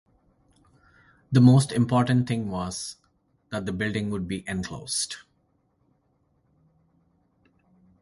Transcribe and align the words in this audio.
The 1.31 1.41
most 1.41 1.71
important 1.71 2.27
thing 2.27 2.49
was, 2.49 2.95
that 3.51 3.67
the 3.67 3.71
building 3.71 4.09
would 4.09 4.27
be 4.27 4.43
enclosed. 4.47 5.17